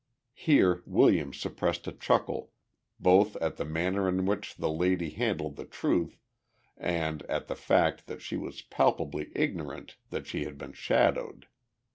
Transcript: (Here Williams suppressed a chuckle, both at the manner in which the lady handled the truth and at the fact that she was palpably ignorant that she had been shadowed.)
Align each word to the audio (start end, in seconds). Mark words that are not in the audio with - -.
(Here 0.33 0.81
Williams 0.87 1.39
suppressed 1.39 1.85
a 1.87 1.91
chuckle, 1.91 2.49
both 2.99 3.35
at 3.35 3.57
the 3.57 3.65
manner 3.65 4.09
in 4.09 4.25
which 4.25 4.55
the 4.55 4.67
lady 4.71 5.11
handled 5.11 5.57
the 5.57 5.65
truth 5.65 6.19
and 6.75 7.21
at 7.29 7.47
the 7.47 7.55
fact 7.55 8.07
that 8.07 8.19
she 8.19 8.35
was 8.35 8.63
palpably 8.63 9.31
ignorant 9.35 9.97
that 10.09 10.25
she 10.25 10.45
had 10.45 10.57
been 10.57 10.73
shadowed.) 10.73 11.45